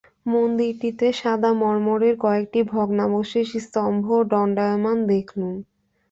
মন্দিরটিতে 0.25 1.07
সাদা 1.19 1.51
মর্মরের 1.61 2.15
কয়েকটি 2.23 2.59
ভগ্নাবশেষ 2.73 3.47
স্তম্ভও 3.65 4.19
দণ্ডায়মান 4.31 4.97
দেখলুম। 5.07 5.55